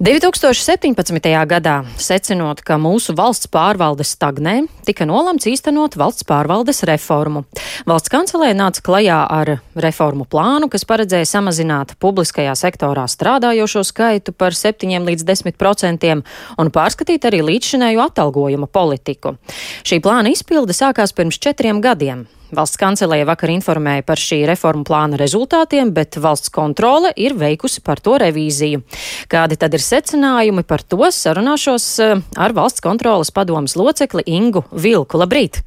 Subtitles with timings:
[0.00, 0.96] 2017.
[1.44, 7.42] gadā, secinot, ka mūsu valsts pārvalde stagnē, tika nolemts īstenot valsts pārvaldes reformu.
[7.84, 14.56] Valsts kancelē nāca klajā ar reformu plānu, kas paredzēja samazināt publiskajā sektorā strādājošo skaitu par
[14.56, 16.24] 7 līdz 10 procentiem
[16.56, 19.36] un pārskatīt arī līdzšinēju atalgojuma politiku.
[19.84, 22.24] Šī plāna izpilde sākās pirms četriem gadiem.
[22.50, 28.02] Valsts kancelēja vakar informēja par šī reformu plāna rezultātiem, bet valsts kontrole ir veikusi par
[28.02, 28.82] to revīziju.
[29.30, 35.20] Kādi tad ir secinājumi par to sarunāšos eh, ar valsts kontrolas padomas locekli Ingu Vilku.
[35.20, 35.62] Labrīt!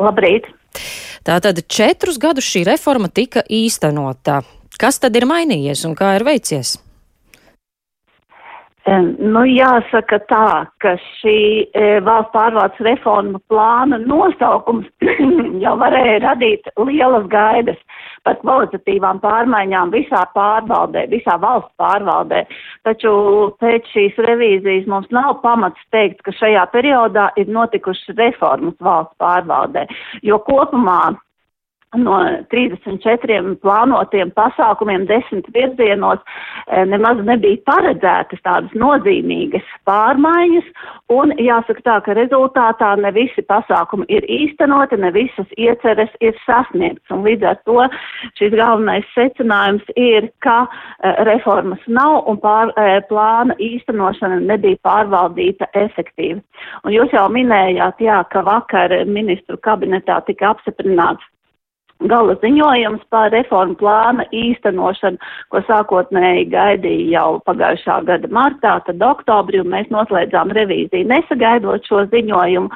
[0.00, 0.50] Labrīt!
[1.26, 4.40] Tātad četrus gadus šī reforma tika īstenota.
[4.80, 6.78] Kas tad ir mainījies un kā ir veicies?
[8.88, 10.46] Nu, jāsaka tā,
[10.80, 11.36] ka šī
[11.76, 14.88] e, valsts pārvaldes reforma plāna nosaukums
[15.64, 17.76] jau varēja radīt lielas gaidas
[18.24, 22.46] par kvalitatīvām pārmaiņām visā pārvaldē, visā valsts pārvaldē.
[22.88, 23.12] Taču
[23.60, 29.84] pēc šīs revīzijas mums nav pamats teikt, ka šajā periodā ir notikušas reformas valsts pārvaldē,
[30.24, 31.02] jo kopumā
[31.98, 32.16] no
[32.50, 40.68] 34 plānotiem pasākumiem desmit virzienos e, nemaz nebija paredzētas tādas nozīmīgas pārmaiņas,
[41.10, 47.10] un jāsaka tā, ka rezultātā ne visi pasākumi ir īstenoti, ne visas ieceres ir sasniegts,
[47.10, 47.88] un līdz ar to
[48.38, 55.66] šis galvenais secinājums ir, ka e, reformas nav un pār, e, plāna īstenošana nebija pārvaldīta
[55.74, 56.38] efektīvi.
[56.86, 61.26] Un jūs jau minējāt, jā, ka vakar ministru kabinetā tika apstiprināts
[62.08, 65.20] gala ziņojums par reformu plāna īstenošanu,
[65.52, 72.04] ko sākotnēji gaidīja jau pagājušā gada martā, tad oktobrī, un mēs noslēdzām revīziju nesagaidot šo
[72.12, 72.70] ziņojumu,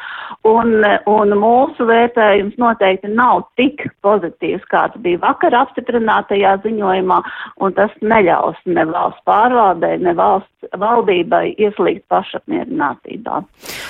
[0.50, 0.74] un,
[1.10, 7.20] un mūsu vērtējums noteikti nav tik pozitīvs, kāds bija vakar apstiprinātajā ziņojumā,
[7.64, 10.50] un tas neļaus ne valsts pārvaldē, ne valsts
[10.80, 13.40] valdībai ieslīgt pašapmierinātībā.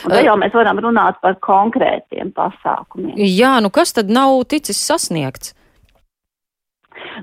[0.05, 3.15] Un te jau mēs varam runāt par konkrētiem pasākumiem.
[3.19, 5.24] Jā, nu kas tad nav ticis sasniegts?
[5.25, 5.55] Act.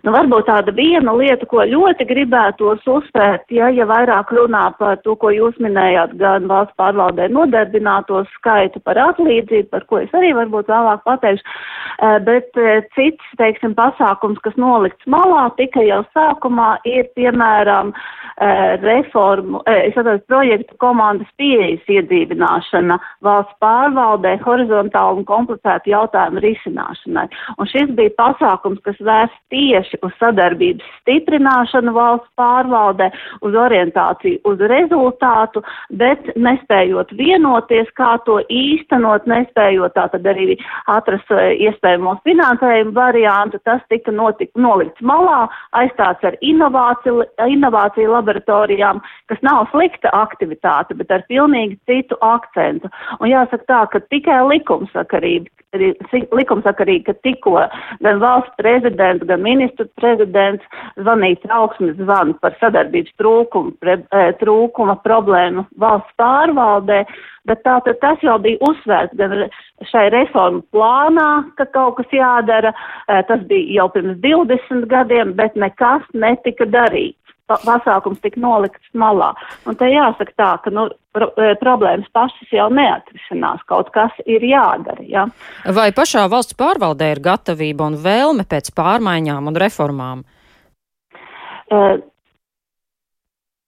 [0.02, 5.14] Nu, varbūt tāda viena lieta, ko ļoti gribētos uzsvērt, ja, ja vairāk runā par to,
[5.22, 10.72] ko jūs minējāt, gan valsts pārvaldē nodarbināto skaitu par atlīdzību, par ko es arī varbūt
[10.74, 17.06] vēlāk pateikšu, eh, bet eh, cits, teiksim, pasākums, kas nolikts malā tikai jau sākumā, ir,
[17.20, 26.42] piemēram, eh, reformu, es atceros, projektu komandas pieejas iedzīvināšana valsts pārvaldē horizontālu un komplicētu jautājumu
[26.42, 27.30] risināšanai.
[27.62, 33.10] Un šis bija pasākums, kas vērst tieši uz sadarbības stiprināšanu valsts pārvaldē,
[33.46, 35.64] uz orientāciju uz rezultātu,
[36.02, 40.58] bet nespējot vienoties, kā to īstenot, nespējot tātad arī
[40.92, 45.46] atrast eh, iespējamo finansējumu variantu, tas tika notik, nolikts malā,
[45.78, 52.92] aizstāts ar inovāciju, inovāciju laboratorijām, kas nav slikta aktivitāte, bet ar pilnīgi citu akcentu.
[53.20, 55.50] Un jāsaka tā, ka tikai likumsakarība,
[56.36, 57.62] likumsakarīgi, ka tikko
[58.04, 59.44] gan valsts prezidents, gan
[59.82, 60.64] ministru prezidents
[60.98, 67.06] zvanīja trauksmes zvanu par sadarbības trūkumu, pre, e, trūkuma problēmu valsts pārvaldē,
[67.46, 69.50] bet tātad tas jau bija uzsvērts gan
[69.92, 72.74] šai reformu plānā, ka kaut kas jādara,
[73.08, 77.18] e, tas bija jau pirms 20 gadiem, bet nekas netika darīts
[77.66, 79.32] pasākums tika nolikts malā.
[79.68, 84.44] Un te jāsaka tā, ka nu, pro, e, problēmas pašas jau neatrisinās, kaut kas ir
[84.46, 85.04] jādara.
[85.08, 85.28] Ja?
[85.66, 90.24] Vai pašā valsts pārvaldē ir gatavība un vēlme pēc pārmaiņām un reformām?
[91.72, 92.02] Uh,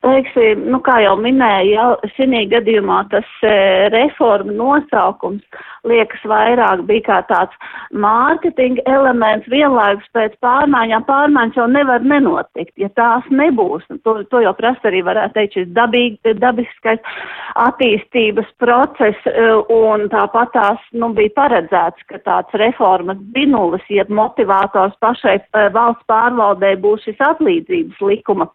[0.04, 1.84] Teiksim, nu, kā jau minēju, ja,
[2.18, 3.52] šī gadījumā tas e,
[3.94, 7.70] reforma nosaukums liekas vairāk bija kā tāds
[8.04, 11.06] mārketinga elements, vienlaikus pēc pārmaiņām.
[11.08, 13.86] Pārmaiņas jau nevar nenotikt, ja tās nebūs.
[14.04, 17.16] To, to jau prasa arī, varētu teikt, šis dabīgi, dabiskais
[17.64, 25.00] attīstības process, e, un tāpat tās, nu, bija paredzēts, ka tāds reformas binulis, jeb motivators
[25.00, 28.50] pašai e, valsts pārvaldē būs šis atlīdzības likuma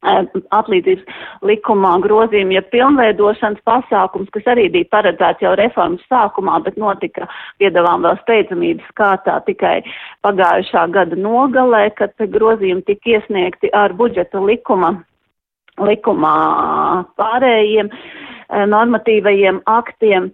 [0.00, 1.04] atlīdzības
[1.44, 7.28] likumā grozījumi, ja pilnveidošanas pasākums, kas arī bija paredzēts jau reformas sākumā, bet notika
[7.60, 9.80] piedāvām vēl steidzamības kārtā tikai
[10.24, 14.94] pagājušā gada nogalē, kad grozījumi tika iesniegti ar budžeta likuma,
[15.80, 16.36] likumā
[17.20, 17.92] pārējiem
[18.72, 20.32] normatīvajiem aktiem.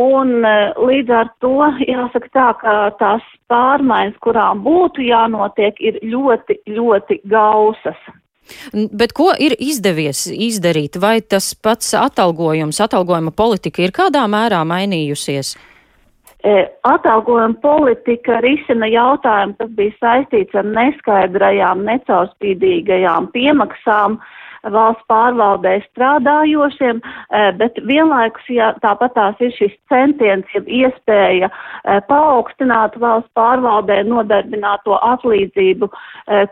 [0.00, 7.20] Un līdz ar to jāsaka tā, ka tās pārmaiņas, kurām būtu jānotiek, ir ļoti, ļoti
[7.28, 8.00] gausas.
[8.72, 10.98] Bet ko ir izdevies izdarīt?
[11.00, 15.54] Vai tas pats atalgojums, atalgojuma politika ir kādā mērā mainījusies?
[16.42, 24.18] E, atalgojuma politika risina jautājumu, kas bija saistīts ar neskaidrajām, necaurspīdīgajām piemaksām,
[24.70, 27.00] valsts pārvaldē strādājošiem,
[27.58, 31.50] bet vienlaikus, ja tāpat tās ir šis centiens, ja iespēja
[32.08, 35.90] paaugstināt valsts pārvaldē nodarbināto atlīdzību,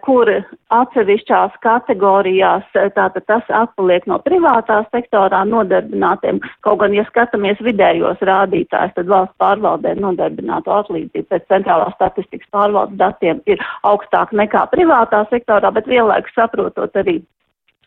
[0.07, 0.33] kur
[0.71, 6.41] atsevišķās kategorijās tātad tas atpaliek no privātā sektorā nodarbinātiem.
[6.67, 12.99] Kaut gan, ja skatāmies vidējos rādītājus, tad valsts pārvaldē nodarbināto atlīdzību pēc centrālās statistikas pārvaldes
[13.01, 17.21] datiem ir augstāk nekā privātā sektorā, bet vienlaikus saprotot arī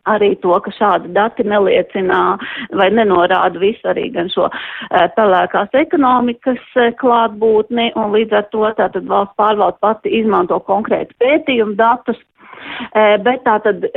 [0.10, 2.38] arī to, ka šādi dati neliecina
[2.76, 8.68] vai nenorāda visu arī gan šo e, pelēkās ekonomikas e, klātbūtni, un līdz ar to
[8.80, 12.20] tātad valsts pārvalde pati izmanto konkrētu pētījumu datus,
[12.92, 13.88] e, bet tātad,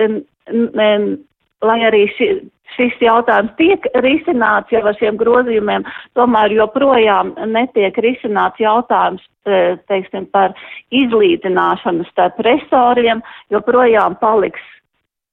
[1.67, 2.29] lai arī ši,
[2.77, 5.87] šis jautājums tiek risināts jau ar šiem grozījumiem,
[6.19, 9.25] tomēr joprojām netiek risināts jautājums
[9.87, 10.55] teiksim, par
[10.91, 13.21] izlīdzināšanu starp resoriem,
[13.55, 14.63] joprojām paliks,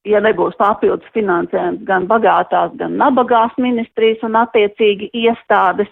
[0.08, 5.90] ja nebūs papildus finansējums, gan bagātās, gan nabagās ministrijas un attiecīgi iestādes.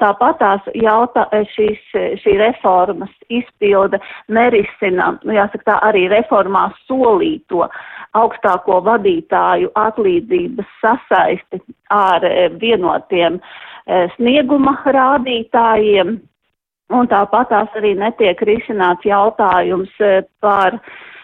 [0.00, 1.80] Tāpat tās jautā, šīs,
[2.22, 7.68] šī reformas izpilde nerisina, nu, jāsaka tā, arī reformā solīto
[8.18, 11.62] augstāko vadītāju atlīdzības sasaisti
[11.94, 12.26] ar
[12.58, 13.38] vienotiem
[14.16, 16.18] snieguma rādītājiem
[16.90, 20.74] Un tāpat tās arī netiek risināts jautājums eh, par,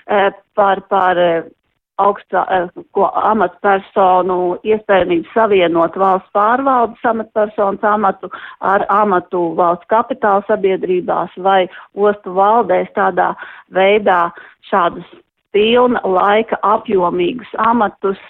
[0.07, 1.43] eh, par, par eh,
[2.03, 2.45] augstā,
[2.93, 11.63] ko amatpersonu iespējamību savienot valsts pārvaldes amatpersonas amatu ar amatu valsts kapitāla sabiedrībās vai
[11.95, 13.33] ostu valdēs tādā
[13.73, 14.27] veidā
[14.71, 15.09] šādus
[15.57, 18.21] pilna laika apjomīgus amatus,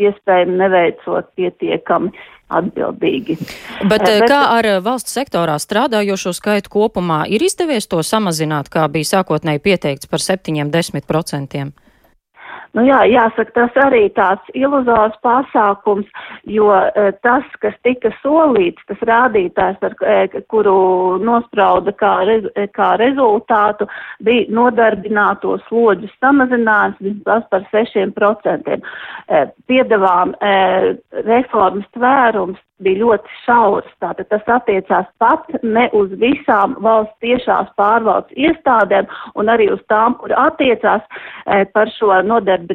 [0.00, 2.12] iespējami neveicot pietiekami
[2.52, 3.36] atbildīgi.
[3.88, 8.70] Bet, eh, Bet kā ar eh, valsts sektorā strādājošo skaitu kopumā ir izdevies to samazināt,
[8.70, 11.85] kā bija sākotnēji pieteikts par 7-10%?
[12.76, 16.08] Nu jā, jāsaka, tas arī tāds iluzors pasākums,
[16.44, 20.76] jo e, tas, kas tika solīts, tas rādītājs, ar e, kuru
[21.24, 23.88] nosprauda kā, rez, e, kā rezultātu,
[24.28, 28.76] bija nodarbināto slodžu samazinājums vismaz par 6%.
[28.76, 30.54] E, piedevām e,
[31.24, 33.88] reformas tvērums bija ļoti šaurs.
[34.04, 39.08] Tātad tas attiecās pat ne uz visām valsts tiešās pārvaldes iestādēm
[39.40, 41.00] un arī uz tām, kur attiecās
[41.72, 42.65] par šo nodarbināto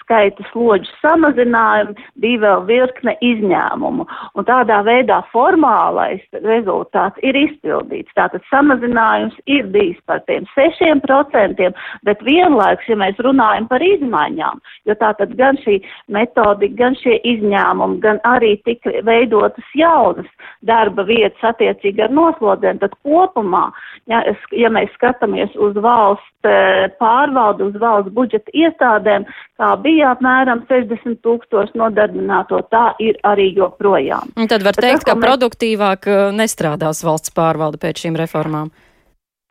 [0.00, 4.06] skaitu slodžu samazinājumu, bija vēl virkne izņēmumu.
[4.34, 8.12] Un tādā veidā formālais rezultāts ir izpildīts.
[8.14, 11.72] Tātad samazinājums ir bijis par tiem 6%,
[12.02, 18.00] bet vienlaiks, ja mēs runājam par izmaiņām, jo tātad gan šī metodika, gan šie izņēmumi,
[18.04, 20.26] gan arī tika veidot veidotas jaunas
[20.62, 23.70] darba vietas attiecīgi ar noslodēm, tad kopumā,
[24.06, 24.22] ja,
[24.52, 29.23] ja mēs skatāmies uz valsts e, pārvaldu, uz valsts budžeta iestādēm,
[29.60, 34.34] kā bija apmēram 60 tūkstoši nodarbināto, tā ir arī joprojām.
[34.36, 35.26] Un tad var Bet teikt, tas, ka mēs...
[35.28, 38.72] produktīvāk e, nestrādās valsts pārvalde pēc šīm reformām.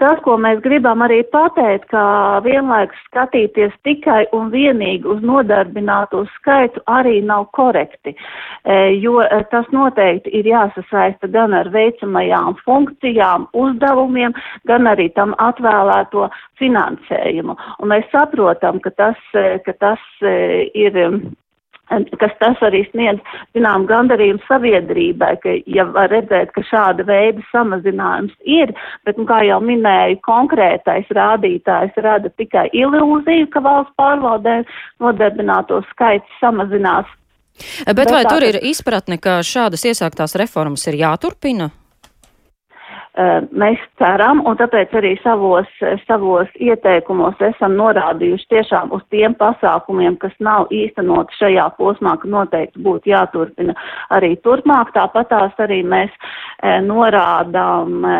[0.03, 2.03] Tas, ko mēs gribam arī pateikt, ka
[2.43, 9.69] vienlaikus skatīties tikai un vienīgi uz nodarbināto skaitu arī nav korekti, e, jo e, tas
[9.71, 14.35] noteikti ir jāsasaista gan ar veicamajām funkcijām, uzdevumiem,
[14.67, 16.27] gan arī tam atvēlēto
[16.59, 17.55] finansējumu.
[17.79, 20.99] Un mēs saprotam, ka tas, e, ka tas ir
[21.91, 23.19] kas tas arī sniedz,
[23.55, 28.73] zinām, gandarījumu sabiedrībai, ka, ja var redzēt, ka šāda veida samazinājums ir,
[29.05, 34.61] bet, nu, kā jau minēju, konkrētais rādītājs rada tikai ilūziju, ka valsts pārvaldē
[35.03, 37.09] nodarbināto skaits samazinās.
[37.85, 41.69] Bet, bet vai tā, tur ir izpratne, ka šādas iesāktās reformas ir jāturpina?
[43.13, 45.69] Eh, mēs ceram, un tāpēc arī savos,
[46.07, 52.81] savos ieteikumos esam norādījuši tiešām uz tiem pasākumiem, kas nav īstenot šajā posmā, ka noteikti
[52.81, 53.75] būtu jāturpina
[54.17, 54.95] arī turpmāk.
[54.97, 58.17] Tāpat tās arī mēs e, norādām, e,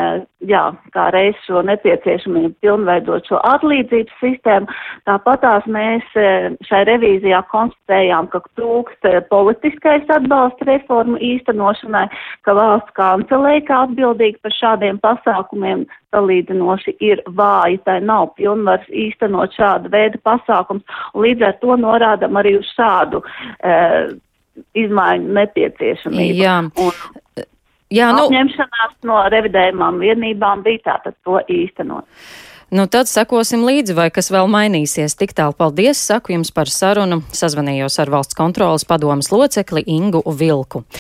[0.48, 4.78] jā, kā reiz šo nepieciešamību pilnveidot šo atlīdzības sistēmu.
[5.08, 12.06] Tāpat tās mēs e, šai revīzijā konstatējām, ka trūkst politiskais atbalsts reformu īstenošanai,
[12.46, 19.56] ka valsts kancelēja kā atbildīgi par šādiem pasākumiem salīdzinoši ir vāji, tai nav pilnvars īstenot
[19.58, 23.74] šādu veidu pasākums, un līdz ar to norādam arī uz šādu e,
[24.78, 26.40] izmaiņu nepieciešamību.
[26.40, 26.60] Jā.
[26.62, 27.23] Un,
[27.94, 32.08] Jā, nu, apņemšanās no revidējumām vienībām bija tātad to īstenot.
[32.74, 35.14] Nu, tad sekosim līdzi, vai kas vēl mainīsies.
[35.20, 37.20] Tik tālu paldies, saku jums par sarunu.
[37.36, 40.84] Sazvanījos ar valsts kontrolas padomas locekli Ingu Vilku.